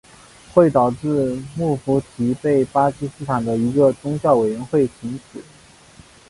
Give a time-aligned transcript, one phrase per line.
[0.51, 5.43] 会面导致穆夫提被巴基斯坦一个宗教委员会停职。